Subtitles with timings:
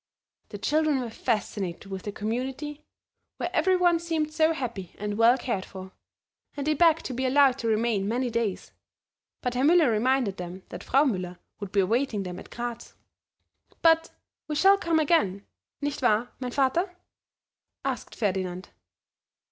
[0.49, 2.83] The children were fascinated with the Community,
[3.37, 5.91] where every one seemed so happy and well cared for;
[6.57, 8.71] and they begged to be allowed to remain many days,
[9.41, 12.95] but Herr Müller reminded them that Frau Müller would be awaiting them at Gratz.
[13.83, 14.09] "But
[14.47, 15.45] we shall come again,
[15.81, 16.95] nicht wahr, mein Vater?"
[17.85, 18.69] asked Ferdinand.